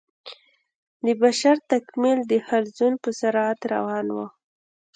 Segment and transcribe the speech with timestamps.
[1.05, 4.17] د بشر تکامل د حلزون په سرعت روان و.